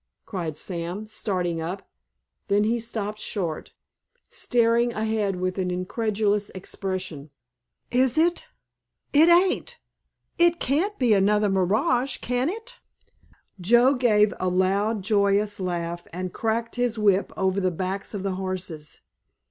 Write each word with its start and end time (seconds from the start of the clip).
cried 0.25 0.57
Sam, 0.57 1.05
starting 1.05 1.61
up; 1.61 1.87
then 2.47 2.63
he 2.63 2.79
stopped 2.79 3.19
short, 3.19 3.71
staring 4.29 4.91
ahead 4.93 5.35
with 5.35 5.59
an 5.59 5.69
incredulous 5.69 6.49
expression. 6.55 7.29
"Is 7.91 8.17
it—it 8.17 9.29
ain't—it 9.29 10.59
can't 10.59 10.97
be 10.97 11.13
another 11.13 11.49
mirage, 11.49 12.17
can 12.17 12.49
it?" 12.49 12.79
Joe 13.59 13.93
gave 13.93 14.33
a 14.39 14.49
loud, 14.49 15.03
joyous 15.03 15.59
laugh 15.59 16.07
and 16.11 16.33
cracked 16.33 16.77
his 16.77 16.97
whip 16.97 17.31
over 17.37 17.61
the 17.61 17.69
backs 17.69 18.15
of 18.15 18.23
the 18.23 18.33
horses. 18.37 19.01